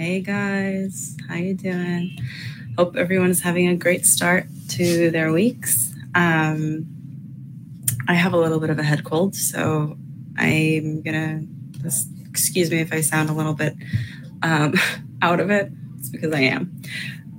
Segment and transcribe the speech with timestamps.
[0.00, 2.18] Hey guys, how you doing?
[2.78, 5.92] Hope everyone is having a great start to their weeks.
[6.14, 6.86] Um,
[8.08, 9.98] I have a little bit of a head cold, so
[10.38, 11.42] I'm gonna
[11.82, 13.74] just excuse me if I sound a little bit
[14.42, 14.72] um,
[15.22, 15.70] out of it.
[15.98, 16.82] It's because I am.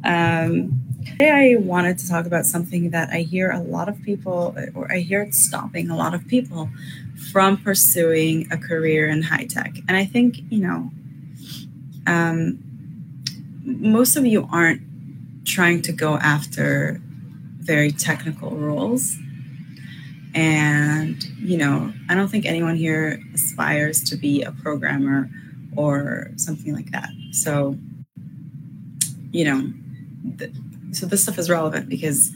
[0.03, 4.55] Um, today, I wanted to talk about something that I hear a lot of people,
[4.75, 6.69] or I hear it stopping a lot of people
[7.31, 9.77] from pursuing a career in high tech.
[9.87, 10.91] And I think, you know,
[12.11, 12.59] um,
[13.63, 14.81] most of you aren't
[15.45, 16.99] trying to go after
[17.59, 19.17] very technical roles.
[20.33, 25.29] And, you know, I don't think anyone here aspires to be a programmer
[25.75, 27.09] or something like that.
[27.31, 27.77] So,
[29.31, 29.73] you know,
[30.37, 30.51] th-
[30.91, 32.31] so this stuff is relevant because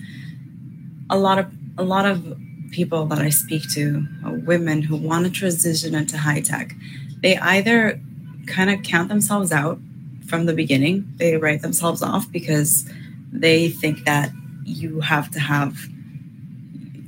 [1.10, 2.38] a lot of a lot of
[2.72, 6.74] people that I speak to, uh, women who want to transition into high tech,
[7.22, 8.00] they either
[8.48, 9.80] kind of count themselves out
[10.28, 11.12] from the beginning.
[11.18, 12.90] They write themselves off because
[13.32, 14.32] they think that
[14.64, 15.78] you have to have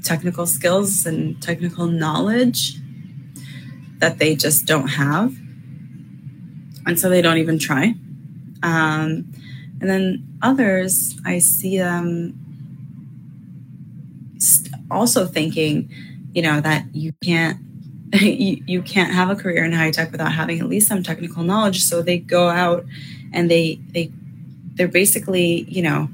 [0.03, 2.79] technical skills and technical knowledge
[3.99, 5.35] that they just don't have.
[6.85, 7.95] And so they don't even try.
[8.63, 9.25] Um,
[9.79, 12.37] and then others, I see them
[14.89, 15.89] also thinking,
[16.33, 17.59] you know, that you can't
[18.21, 21.43] you, you can't have a career in high tech without having at least some technical
[21.43, 21.83] knowledge.
[21.83, 22.85] So they go out
[23.33, 24.11] and they they
[24.75, 26.09] they're basically, you know,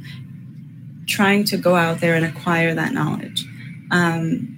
[1.06, 3.46] trying to go out there and acquire that knowledge.
[3.92, 4.54] Um,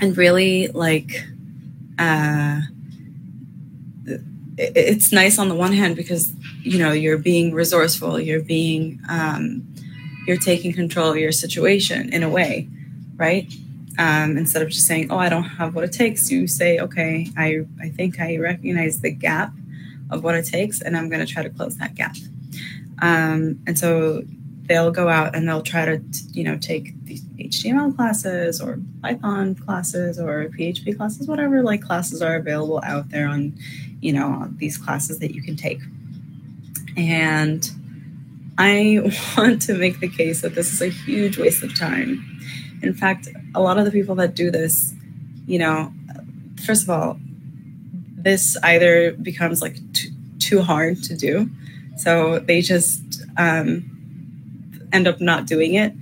[0.00, 1.24] and really like
[1.98, 2.60] uh,
[4.56, 6.32] it's nice on the one hand because
[6.62, 9.66] you know you're being resourceful you're being um,
[10.26, 12.68] you're taking control of your situation in a way
[13.16, 13.52] right
[13.98, 17.30] um, instead of just saying, "Oh, I don't have what it takes," you say, "Okay,
[17.36, 19.52] I I think I recognize the gap
[20.10, 22.16] of what it takes, and I'm going to try to close that gap."
[23.02, 24.22] Um, and so
[24.66, 29.56] they'll go out and they'll try to you know take these HTML classes or Python
[29.56, 33.52] classes or PHP classes, whatever like classes are available out there on
[34.00, 35.80] you know these classes that you can take.
[36.96, 37.68] And
[38.58, 39.00] I
[39.36, 42.36] want to make the case that this is a huge waste of time
[42.82, 44.94] in fact, a lot of the people that do this,
[45.46, 45.92] you know,
[46.64, 47.18] first of all,
[48.16, 49.76] this either becomes like
[50.38, 51.50] too, hard to do.
[51.96, 53.90] So they just um,
[54.92, 55.92] end up not doing it.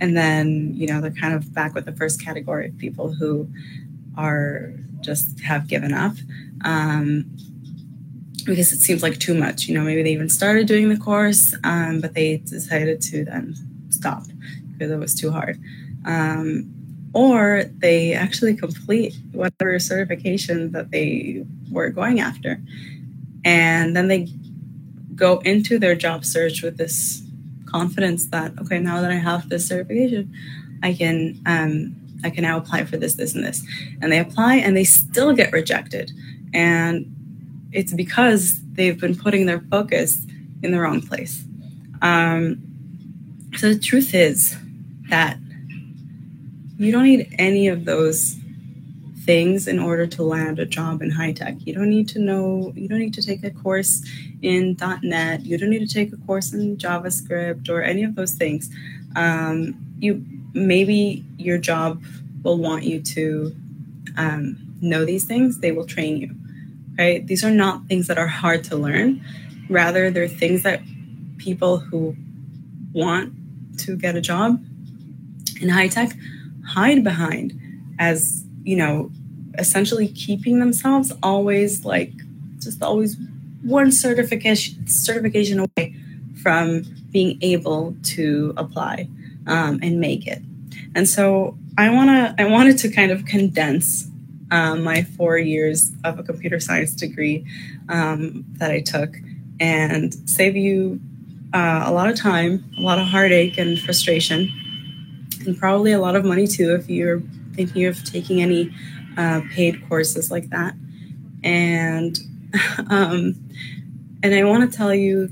[0.00, 3.48] And then, you know, they're kind of back with the first category of people who
[4.18, 6.16] are just have given up
[6.64, 7.24] um,
[8.44, 9.68] because it seems like too much.
[9.68, 13.54] You know, maybe they even started doing the course, um, but they decided to then
[13.90, 14.24] stop
[14.72, 15.60] because it was too hard
[16.04, 16.73] um,
[17.14, 22.60] or they actually complete whatever certification that they were going after.
[23.44, 24.28] And then they
[25.14, 27.22] go into their job search with this
[27.66, 30.32] confidence that, okay, now that I have this certification,
[30.82, 33.62] I can um, I can now apply for this, this, and this.
[34.00, 36.10] And they apply and they still get rejected.
[36.52, 37.14] And
[37.72, 40.26] it's because they've been putting their focus
[40.62, 41.44] in the wrong place.
[42.00, 42.62] Um,
[43.56, 44.56] so the truth is
[45.10, 45.36] that
[46.78, 48.36] you don't need any of those
[49.24, 51.56] things in order to land a job in high tech.
[51.60, 54.04] You don't need to know, you don't need to take a course
[54.42, 55.46] in .NET.
[55.46, 58.70] You don't need to take a course in JavaScript or any of those things.
[59.16, 62.02] Um, you maybe your job
[62.42, 63.54] will want you to
[64.16, 65.58] um, know these things.
[65.58, 66.34] They will train you,
[66.98, 67.26] right?
[67.26, 69.24] These are not things that are hard to learn.
[69.70, 70.82] Rather, they're things that
[71.38, 72.14] people who
[72.92, 73.32] want
[73.78, 74.62] to get a job
[75.60, 76.12] in high tech
[76.66, 77.58] hide behind
[77.98, 79.10] as, you know,
[79.58, 82.12] essentially keeping themselves always like
[82.58, 83.16] just always
[83.62, 85.94] one certification certification away
[86.42, 89.08] from being able to apply
[89.46, 90.42] um, and make it.
[90.94, 94.08] And so I wanna I wanted to kind of condense
[94.50, 97.46] um, my four years of a computer science degree
[97.88, 99.16] um, that I took
[99.60, 101.00] and save you
[101.52, 104.52] uh, a lot of time, a lot of heartache and frustration
[105.46, 107.20] and probably a lot of money too if you're
[107.54, 108.74] thinking of taking any
[109.16, 110.74] uh, paid courses like that.
[111.42, 112.18] And
[112.90, 113.34] um,
[114.22, 115.28] and I want to tell you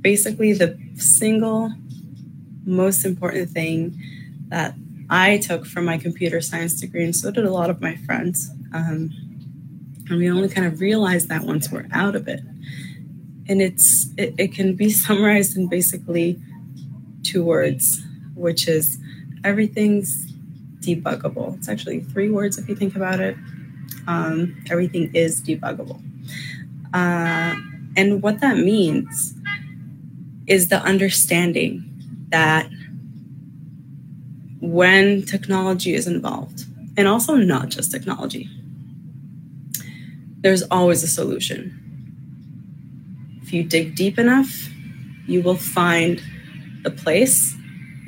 [0.00, 1.72] basically the single
[2.64, 4.00] most important thing
[4.48, 4.74] that
[5.10, 8.50] I took from my computer science degree, and so did a lot of my friends.
[8.72, 9.10] Um,
[10.08, 12.40] and we only kind of realize that once we're out of it.
[13.48, 16.40] And it's it, it can be summarized in basically
[17.22, 18.02] two words,
[18.34, 18.98] which is
[19.44, 20.32] everything's
[20.80, 21.56] debuggable.
[21.58, 23.36] It's actually three words if you think about it.
[24.06, 26.00] Um, everything is debuggable.
[26.94, 27.54] Uh,
[27.98, 29.34] And what that means
[30.46, 31.82] is the understanding
[32.30, 32.70] that
[34.60, 36.64] when technology is involved,
[36.96, 38.48] and also not just technology,
[40.42, 41.74] there's always a solution.
[43.42, 44.68] If you dig deep enough,
[45.26, 46.22] you will find
[46.84, 47.56] the place,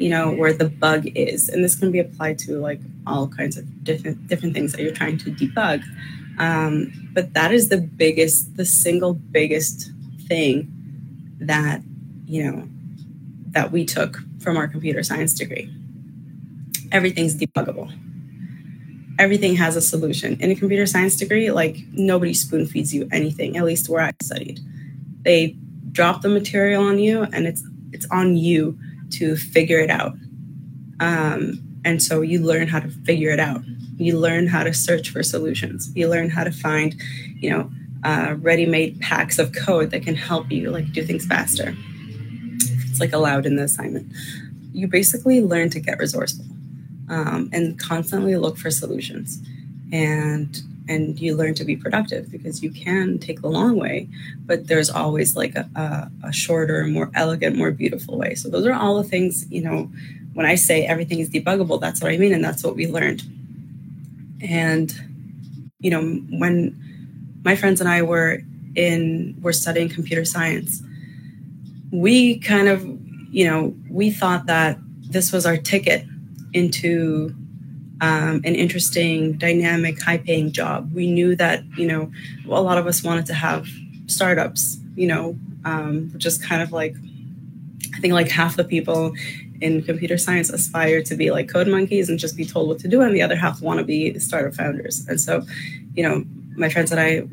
[0.01, 1.49] you know, where the bug is.
[1.51, 4.95] And this can be applied to like all kinds of different different things that you're
[4.95, 5.83] trying to debug.
[6.39, 9.93] Um, but that is the biggest, the single biggest
[10.27, 10.73] thing
[11.39, 11.83] that,
[12.27, 12.69] you know,
[13.51, 15.71] that we took from our computer science degree.
[16.93, 17.93] Everything's debuggable.
[19.19, 20.41] Everything has a solution.
[20.41, 24.13] In a computer science degree, like nobody spoon feeds you anything, at least where I
[24.23, 24.61] studied.
[25.23, 25.57] They
[25.93, 27.63] drop the material on you and it's
[27.93, 28.79] it's on you
[29.13, 30.15] to figure it out.
[31.01, 33.63] Um, and so you learn how to figure it out.
[33.97, 35.91] You learn how to search for solutions.
[35.95, 36.95] You learn how to find,
[37.37, 37.71] you know,
[38.03, 41.75] uh, ready-made packs of code that can help you like do things faster.
[42.57, 44.13] It's like allowed in the assignment.
[44.73, 46.47] You basically learn to get resourceful
[47.09, 49.43] um, and constantly look for solutions,
[49.93, 54.09] and and you learn to be productive because you can take the long way,
[54.45, 58.35] but there's always like a, a, a shorter, more elegant, more beautiful way.
[58.35, 59.91] So those are all the things you know.
[60.35, 63.23] When I say everything is debuggable, that's what I mean, and that's what we learned.
[64.43, 64.93] And
[65.79, 66.03] you know
[66.43, 66.77] when
[67.45, 68.43] my friends and I were
[68.75, 70.83] in were studying computer science,
[71.93, 72.85] we kind of,
[73.31, 76.05] you know, we thought that this was our ticket
[76.53, 77.35] into
[78.01, 80.93] um, an interesting, dynamic, high-paying job.
[80.95, 82.11] We knew that, you know,
[82.49, 83.67] a lot of us wanted to have
[84.07, 86.95] startups, you know, um, which is kind of like,
[87.95, 89.13] I think like half the people
[89.61, 92.89] in computer science aspire to be like code monkeys and just be told what to
[92.89, 95.07] do, and the other half want to be startup founders.
[95.07, 95.45] And so,
[95.95, 96.25] you know,
[96.57, 97.29] my friends and I,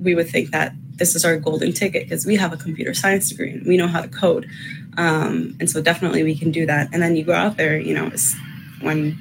[0.00, 3.28] we would think that this is our golden ticket because we have a computer science
[3.28, 4.48] degree and we know how to code.
[4.96, 6.88] Um, and so definitely we can do that.
[6.92, 8.10] And then you go out there, you know,
[8.80, 9.18] when,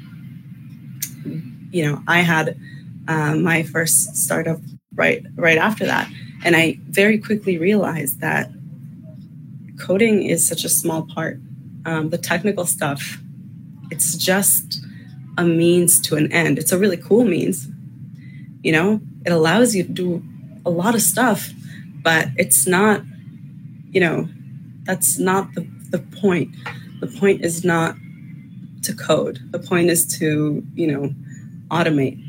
[1.71, 2.59] you know, I had
[3.07, 4.59] um, my first startup
[4.95, 6.09] right right after that,
[6.43, 8.51] and I very quickly realized that
[9.79, 11.39] coding is such a small part.
[11.85, 13.19] Um, the technical stuff,
[13.91, 14.81] it's just
[15.37, 16.57] a means to an end.
[16.57, 17.67] It's a really cool means,
[18.63, 20.23] you know, it allows you to do
[20.65, 21.51] a lot of stuff,
[22.01, 23.01] but it's not,
[23.91, 24.27] you know,
[24.83, 26.55] that's not the, the point.
[26.99, 27.95] The point is not
[28.83, 29.39] to code.
[29.51, 31.13] The point is to, you know,
[31.69, 32.23] automate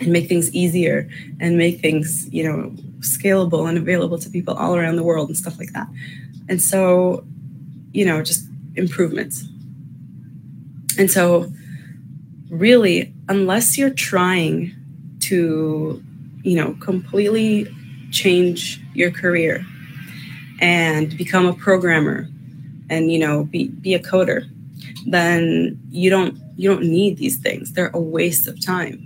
[0.00, 1.08] and make things easier
[1.40, 2.70] and make things, you know,
[3.00, 5.88] scalable and available to people all around the world and stuff like that.
[6.48, 7.24] And so,
[7.92, 8.46] you know, just
[8.76, 9.44] improvements.
[10.98, 11.52] And so,
[12.50, 14.74] really, unless you're trying
[15.20, 16.02] to,
[16.42, 17.68] you know, completely
[18.10, 19.64] change your career
[20.60, 22.28] and become a programmer
[22.90, 24.48] and you know be, be a coder
[25.06, 28.98] then you don't you don't need these things they're a waste of time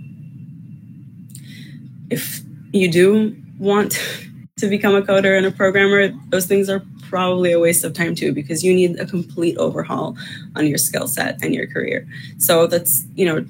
[2.09, 2.41] if
[2.71, 3.99] you do want
[4.57, 8.15] to become a coder and a programmer those things are probably a waste of time
[8.15, 10.17] too because you need a complete overhaul
[10.55, 12.07] on your skill set and your career
[12.37, 13.45] so that's you know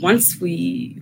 [0.00, 1.00] once we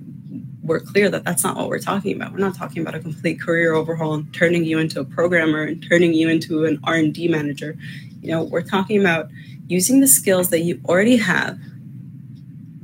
[0.65, 2.33] we're clear that that's not what we're talking about.
[2.33, 5.87] We're not talking about a complete career overhaul and turning you into a programmer and
[5.87, 7.77] turning you into an R&D manager.
[8.23, 9.29] You know, we're talking about
[9.69, 11.59] using the skills that you already have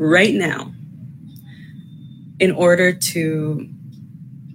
[0.00, 0.73] right now
[2.40, 3.69] in order to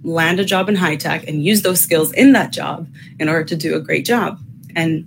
[0.02, 2.88] land a job in high tech and use those skills in that job
[3.20, 4.40] in order to do a great job.
[4.74, 5.06] And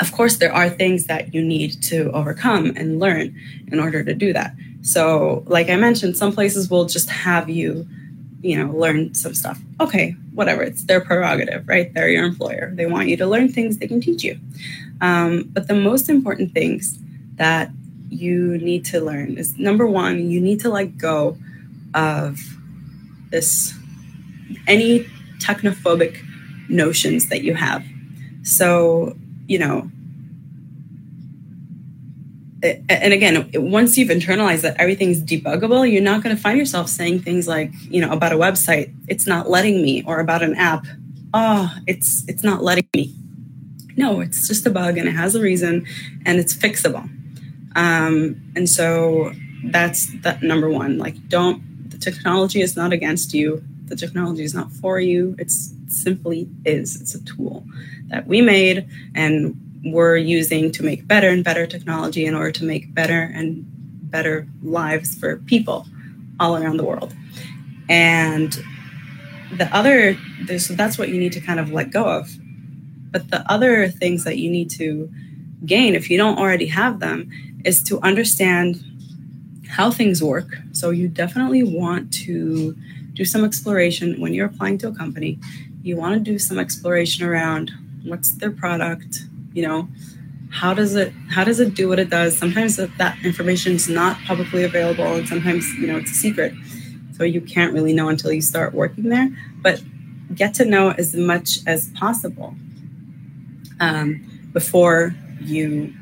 [0.00, 3.38] of course, there are things that you need to overcome and learn
[3.70, 4.54] in order to do that.
[4.80, 7.86] So, like I mentioned, some places will just have you,
[8.40, 9.60] you know, learn some stuff.
[9.80, 10.62] Okay, whatever.
[10.62, 11.92] It's their prerogative, right?
[11.92, 12.72] They're your employer.
[12.74, 14.40] They want you to learn things they can teach you.
[15.02, 16.98] Um, but the most important things
[17.34, 17.70] that
[18.12, 21.36] you need to learn is number one, you need to let go
[21.94, 22.38] of
[23.30, 23.74] this
[24.66, 25.06] any
[25.38, 26.18] technophobic
[26.68, 27.84] notions that you have.
[28.42, 29.16] So,
[29.46, 29.90] you know,
[32.62, 37.20] and again, once you've internalized that everything's debuggable, you're not going to find yourself saying
[37.20, 40.86] things like, you know, about a website, it's not letting me, or about an app,
[41.34, 43.12] oh, it's it's not letting me.
[43.96, 45.86] No, it's just a bug and it has a reason
[46.24, 47.08] and it's fixable.
[47.76, 49.32] Um, and so
[49.64, 50.98] that's that number one.
[50.98, 53.62] Like, don't the technology is not against you.
[53.86, 55.36] The technology is not for you.
[55.38, 57.00] It's simply is.
[57.00, 57.64] It's a tool
[58.08, 62.64] that we made and we're using to make better and better technology in order to
[62.64, 63.64] make better and
[64.10, 65.86] better lives for people
[66.38, 67.14] all around the world.
[67.88, 68.52] And
[69.56, 70.16] the other,
[70.58, 72.30] so that's what you need to kind of let go of.
[73.10, 75.10] But the other things that you need to
[75.66, 77.30] gain, if you don't already have them,
[77.64, 78.82] is to understand
[79.68, 80.56] how things work.
[80.72, 82.76] So you definitely want to
[83.14, 85.38] do some exploration when you're applying to a company.
[85.82, 87.72] You want to do some exploration around
[88.04, 89.88] what's their product, you know,
[90.50, 92.36] how does it how does it do what it does?
[92.36, 96.52] Sometimes that, that information is not publicly available and sometimes, you know, it's a secret.
[97.16, 99.30] So you can't really know until you start working there,
[99.62, 99.82] but
[100.34, 102.54] get to know as much as possible
[103.80, 105.92] um, before you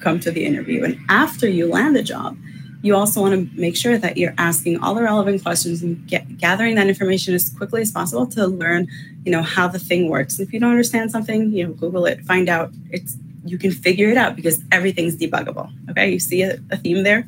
[0.00, 0.84] come to the interview.
[0.84, 2.36] And after you land the job,
[2.82, 6.38] you also want to make sure that you're asking all the relevant questions and get,
[6.38, 8.86] gathering that information as quickly as possible to learn,
[9.24, 10.38] you know, how the thing works.
[10.38, 12.72] If you don't understand something, you know, Google it, find out.
[12.90, 15.70] It's you can figure it out because everything's debuggable.
[15.90, 17.26] Okay, you see a, a theme there.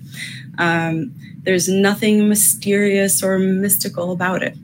[0.58, 4.56] Um, there's nothing mysterious or mystical about it.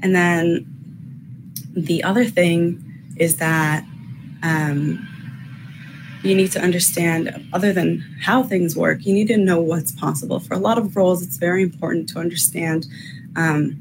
[0.00, 0.66] And then
[1.74, 2.82] the other thing
[3.16, 3.84] is that
[4.42, 5.06] um,
[6.24, 10.40] you need to understand, other than how things work, you need to know what's possible.
[10.40, 12.86] For a lot of roles, it's very important to understand
[13.36, 13.72] um,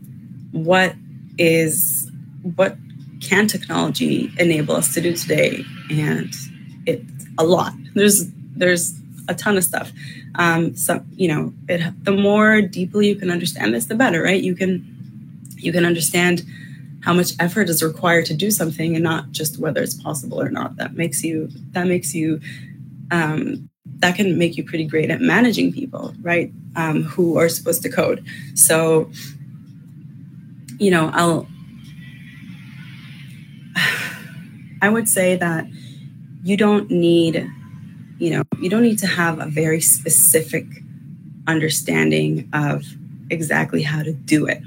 [0.52, 0.96] what
[1.38, 2.12] is
[2.56, 2.78] what
[3.22, 6.34] can technology enable us to do today, and
[6.86, 7.74] it's a lot.
[7.96, 8.94] There's there's
[9.30, 9.92] a ton of stuff.
[10.36, 14.42] Um, so you know, it, the more deeply you can understand this, the better, right?
[14.42, 14.86] You can
[15.56, 16.44] you can understand
[17.04, 20.50] how much effort is required to do something and not just whether it's possible or
[20.50, 20.78] not.
[20.78, 22.40] That makes you that makes you
[23.12, 23.70] um,
[24.00, 27.90] that can make you pretty great at managing people right um, who are supposed to
[27.90, 28.26] code.
[28.56, 29.12] So
[30.80, 31.48] you know i'll
[34.82, 35.66] i would say that
[36.44, 37.50] you don't need
[38.20, 40.66] you know you don't need to have a very specific
[41.48, 42.84] understanding of
[43.30, 44.62] exactly how to do it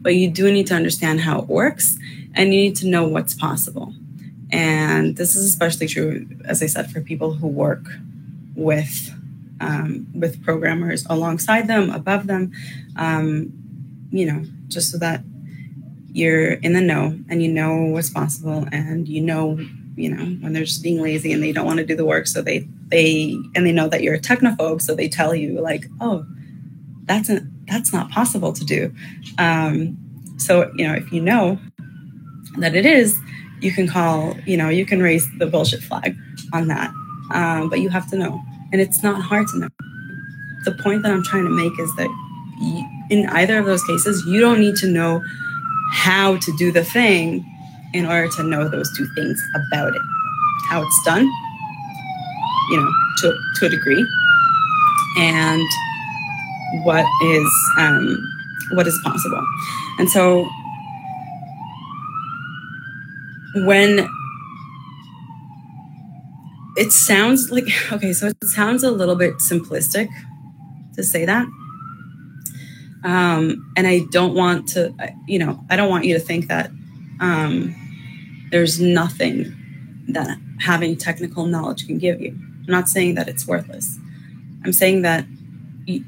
[0.00, 1.98] but you do need to understand how it works
[2.34, 3.92] and you need to know what's possible.
[4.52, 7.86] And this is especially true, as I said, for people who work
[8.54, 9.14] with
[9.60, 12.50] um, with programmers alongside them, above them,
[12.96, 13.52] um,
[14.10, 15.22] you know, just so that
[16.12, 19.58] you're in the know and you know what's possible and you know,
[19.96, 22.26] you know, when they're just being lazy and they don't want to do the work,
[22.26, 25.84] so they they and they know that you're a technophobe, so they tell you like,
[26.00, 26.24] oh,
[27.04, 28.92] that's a that's not possible to do.
[29.38, 29.96] Um,
[30.36, 31.58] so, you know, if you know
[32.58, 33.18] that it is,
[33.60, 36.16] you can call, you know, you can raise the bullshit flag
[36.52, 36.90] on that.
[37.32, 38.42] Um, but you have to know.
[38.72, 39.68] And it's not hard to know.
[40.64, 42.08] The point that I'm trying to make is that
[43.10, 45.22] in either of those cases, you don't need to know
[45.92, 47.44] how to do the thing
[47.92, 50.02] in order to know those two things about it.
[50.68, 51.24] How it's done,
[52.70, 54.06] you know, to, to a degree,
[55.18, 55.66] and
[56.84, 58.16] what is um,
[58.72, 59.44] what is possible.
[59.98, 60.48] And so
[63.54, 64.08] when
[66.76, 70.08] it sounds like okay, so it sounds a little bit simplistic
[70.94, 71.46] to say that.
[73.02, 74.94] Um, and I don't want to,
[75.26, 76.70] you know, I don't want you to think that
[77.18, 77.74] um,
[78.50, 79.56] there's nothing
[80.08, 82.30] that having technical knowledge can give you.
[82.32, 83.98] I'm not saying that it's worthless.
[84.64, 85.24] I'm saying that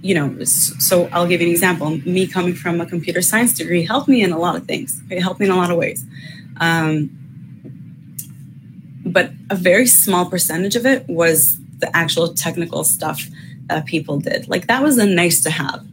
[0.03, 1.91] you know, so I'll give you an example.
[2.05, 5.01] Me coming from a computer science degree helped me in a lot of things.
[5.11, 6.05] It helped me in a lot of ways.
[6.61, 7.11] Um,
[9.05, 13.29] but a very small percentage of it was the actual technical stuff
[13.67, 14.49] that people did.
[14.49, 15.85] Like that was a nice to have.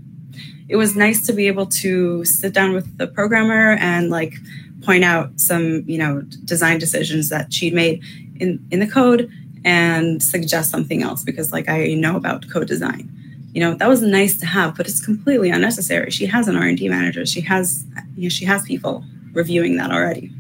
[0.68, 4.36] It was nice to be able to sit down with the programmer and like
[4.84, 8.04] point out some, you know, design decisions that she'd made
[8.40, 9.32] in, in the code
[9.66, 13.12] and suggest something else because like I know about code design
[13.54, 16.88] you know that was nice to have but it's completely unnecessary she has an r&d
[16.88, 17.84] manager she has
[18.16, 19.04] you know she has people
[19.34, 20.32] reviewing that already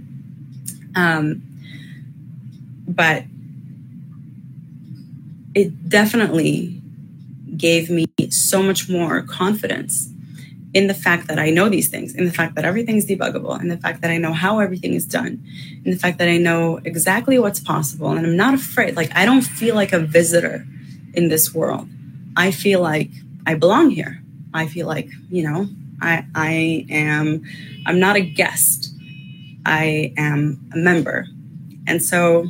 [0.95, 1.41] um,
[2.87, 3.23] but
[5.53, 6.81] it definitely
[7.55, 10.09] gave me so much more confidence
[10.73, 13.69] in the fact that I know these things, in the fact that everything's debuggable, in
[13.69, 15.43] the fact that I know how everything is done,
[15.83, 18.95] in the fact that I know exactly what's possible, and I'm not afraid.
[18.95, 20.65] Like, I don't feel like a visitor
[21.13, 21.87] in this world.
[22.35, 23.11] I feel like
[23.45, 24.21] I belong here.
[24.53, 25.67] I feel like, you know,
[26.01, 27.43] I, I am,
[27.85, 28.93] I'm not a guest.
[29.65, 31.27] I am a member.
[31.87, 32.47] And so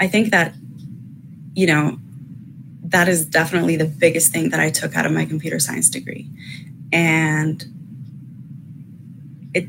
[0.00, 0.54] I think that,
[1.54, 1.98] you know,
[2.84, 6.28] that is definitely the biggest thing that I took out of my computer science degree.
[6.92, 7.64] And
[9.52, 9.66] it,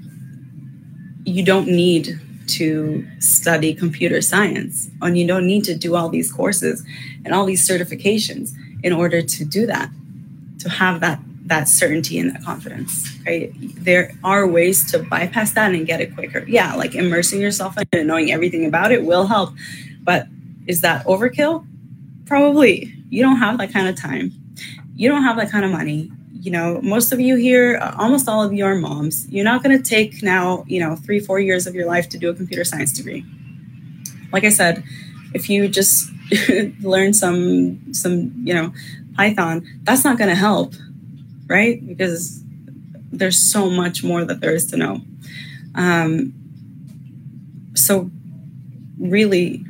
[1.25, 4.89] you don't need to study computer science.
[5.01, 6.83] And you don't need to do all these courses
[7.23, 8.51] and all these certifications
[8.83, 9.89] in order to do that
[10.59, 13.51] to have that that certainty and that confidence right?
[13.75, 16.43] There are ways to bypass that and get it quicker.
[16.47, 19.53] Yeah like immersing yourself in it and knowing everything about it will help.
[20.01, 20.27] But
[20.67, 21.65] is that overkill?
[22.25, 22.93] Probably.
[23.09, 24.31] You don't have that kind of time.
[24.95, 26.11] You don't have that kind of money
[26.41, 29.75] you know most of you here almost all of you are moms you're not going
[29.75, 32.63] to take now you know three four years of your life to do a computer
[32.63, 33.25] science degree
[34.31, 34.83] like i said
[35.33, 36.11] if you just
[36.81, 38.73] learn some some you know
[39.15, 40.73] python that's not going to help
[41.47, 41.85] right?
[41.85, 42.43] Because
[43.11, 45.01] there's so much more that there is to know.
[45.75, 46.33] Um,
[47.75, 48.09] so,
[48.99, 49.63] really,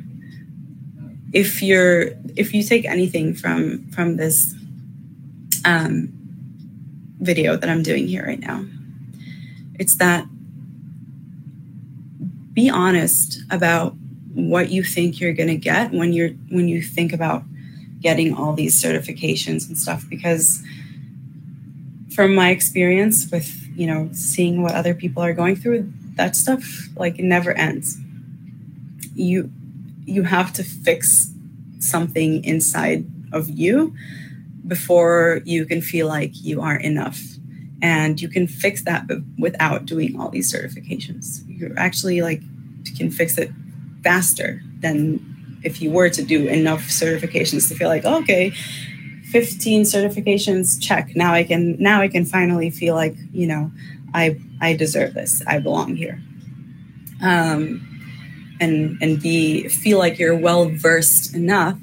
[1.32, 4.54] if you're if you take anything from from this
[5.64, 6.12] um,
[7.20, 8.64] video that I'm doing here right now,
[9.78, 10.26] it's that
[12.52, 13.94] be honest about
[14.32, 17.42] what you think you're going to get when you're when you think about
[18.00, 20.62] getting all these certifications and stuff because
[22.14, 26.88] from my experience with you know seeing what other people are going through that stuff
[26.96, 27.98] like never ends.
[29.14, 29.50] You
[30.04, 31.32] you have to fix
[31.78, 33.94] something inside of you
[34.66, 37.20] before you can feel like you are enough.
[37.82, 39.08] And you can fix that
[39.38, 41.46] without doing all these certifications.
[41.46, 42.40] You actually like
[42.96, 43.50] can fix it
[44.02, 48.50] faster than if you were to do enough certifications to feel like oh, okay
[49.30, 51.14] 15 certifications check.
[51.16, 53.70] Now i can now i can finally feel like you know
[54.14, 55.42] i i deserve this.
[55.46, 56.22] I belong here.
[57.20, 57.86] Um
[58.60, 61.78] and and be feel like you're well versed enough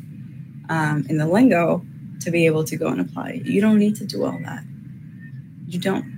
[0.69, 1.85] um, in the lingo
[2.23, 3.41] to be able to go and apply.
[3.43, 4.63] You don't need to do all that.
[5.67, 6.11] You don't.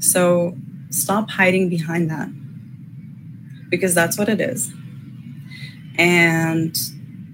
[0.00, 0.56] So
[0.90, 2.28] stop hiding behind that.
[3.68, 4.72] Because that's what it is.
[5.98, 6.76] And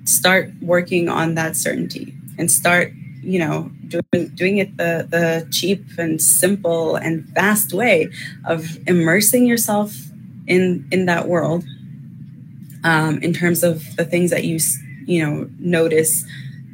[0.04, 2.14] start working on that certainty.
[2.38, 2.92] And start
[3.24, 8.10] you know doing doing it the the cheap and simple and fast way
[8.44, 9.96] of immersing yourself
[10.46, 11.64] in in that world
[12.84, 14.59] um, in terms of the things that you
[15.06, 16.24] you know notice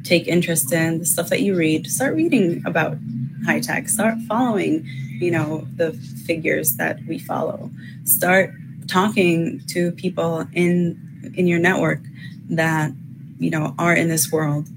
[0.03, 2.97] take interest in the stuff that you read start reading about
[3.45, 3.89] high tech.
[3.89, 4.85] Start following
[5.19, 5.93] you know the
[6.25, 7.69] figures that we follow.
[8.03, 8.53] Start
[8.87, 12.01] talking to people in in your network
[12.49, 12.91] that
[13.39, 14.67] you know are in this world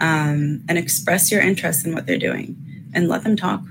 [0.00, 2.56] um, and express your interest in what they're doing
[2.94, 3.62] and let them talk.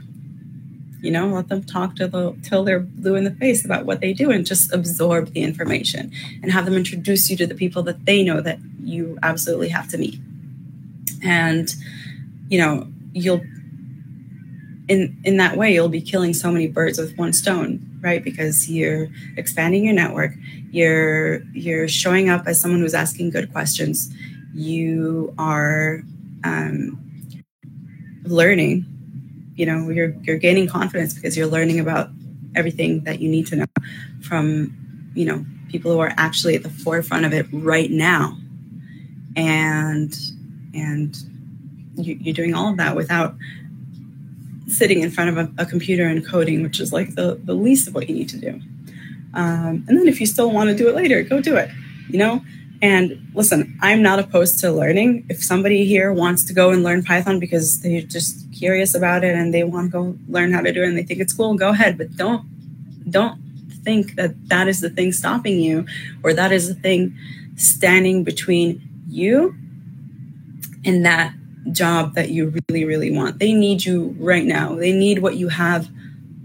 [1.01, 4.01] You know let them talk till, the, till they're blue in the face about what
[4.01, 6.11] they do and just absorb the information
[6.43, 9.87] and have them introduce you to the people that they know that you absolutely have
[9.89, 10.19] to meet
[11.23, 11.75] and
[12.49, 13.41] you know you'll
[14.87, 18.23] in in that way you'll be killing so many birds with one stone right?
[18.23, 19.07] Because you're
[19.37, 20.33] expanding your network.
[20.71, 24.13] You're you're showing up as someone who's asking good questions.
[24.53, 26.01] You are
[26.43, 26.99] um,
[28.23, 28.85] learning
[29.55, 32.09] you know you're you're gaining confidence because you're learning about
[32.55, 33.65] everything that you need to know
[34.21, 34.73] from
[35.13, 38.37] you know people who are actually at the forefront of it right now.
[39.35, 40.13] And
[40.73, 41.17] and
[41.95, 43.35] you, are doing all of that without
[44.67, 47.87] sitting in front of a, a, computer and coding which is like the, the least
[47.87, 48.59] of what you need to do
[49.33, 51.69] um, and then if you still want to do it later go do it
[52.09, 52.41] you know
[52.81, 55.27] and listen, I'm not opposed to learning.
[55.29, 59.35] If somebody here wants to go and learn Python because they're just curious about it
[59.35, 61.53] and they want to go learn how to do it and they think it's cool,
[61.53, 61.97] go ahead.
[61.97, 62.43] But don't
[63.09, 63.39] don't
[63.83, 65.85] think that that is the thing stopping you
[66.23, 67.15] or that is the thing
[67.55, 69.55] standing between you
[70.85, 71.33] and that
[71.71, 73.39] job that you really really want.
[73.39, 74.75] They need you right now.
[74.75, 75.89] They need what you have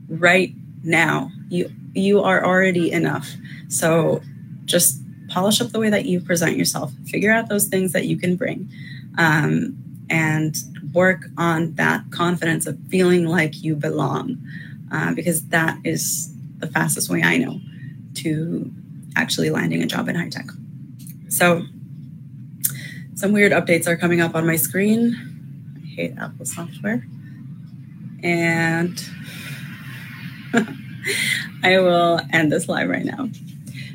[0.08, 1.30] right now.
[1.48, 3.30] You you are already enough.
[3.68, 4.22] So
[4.66, 8.16] just polish up the way that you present yourself, figure out those things that you
[8.16, 8.68] can bring,
[9.18, 9.76] um,
[10.08, 10.56] and
[10.92, 14.38] work on that confidence of feeling like you belong,
[14.92, 17.60] uh, because that is the fastest way I know
[18.14, 18.70] to
[19.16, 20.46] actually landing a job in high tech.
[21.28, 21.64] So,
[23.16, 25.16] some weird updates are coming up on my screen.
[25.82, 27.04] I hate Apple software.
[28.22, 29.02] And
[31.64, 33.30] I will end this live right now.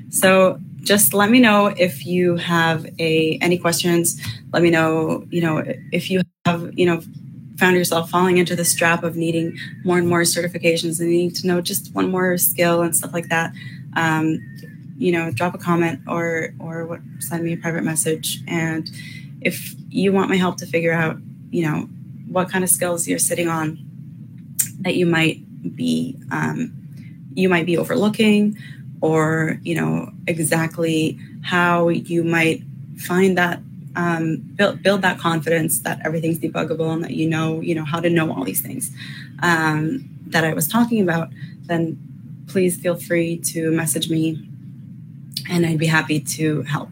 [0.10, 4.20] So, just let me know if you have a any questions.
[4.52, 7.02] Let me know, you know, if you have, you know,
[7.58, 9.56] found yourself falling into this trap of needing
[9.86, 13.30] more and more certifications and needing to know just one more skill and stuff like
[13.30, 13.54] that.
[13.96, 14.40] Um,
[15.02, 18.40] you know, drop a comment or or what, send me a private message.
[18.48, 18.90] And
[19.42, 21.18] if you want my help to figure out,
[21.50, 21.90] you know,
[22.28, 23.78] what kind of skills you're sitting on
[24.82, 25.38] that you might
[25.76, 26.72] be um,
[27.34, 28.58] you might be overlooking
[29.02, 32.64] or you know exactly how you might
[32.98, 33.60] find that
[33.96, 38.00] um, build build that confidence that everything's debuggable and that you know you know how
[38.00, 38.92] to know all these things
[39.42, 41.30] um, that I was talking about,
[41.64, 41.98] then
[42.48, 44.48] please feel free to message me,
[45.50, 46.90] and I'd be happy to help.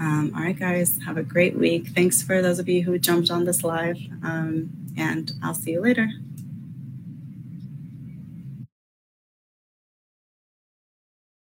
[0.00, 1.88] Um, all right, guys, have a great week.
[1.88, 5.80] Thanks for those of you who jumped on this live, um, and I'll see you
[5.80, 6.08] later.